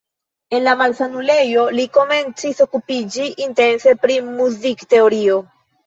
[0.59, 5.43] En la malsanulejo li komencis okupiĝi intense pri muzikteorio.